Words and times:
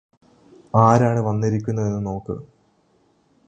ആരാണ് 0.75 1.21
വന്നിരിക്കുന്നതെന്ന് 1.21 2.01
നോക്ക് 2.05 2.37